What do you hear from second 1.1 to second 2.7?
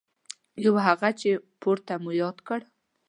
چې پورته مو یاد کړ.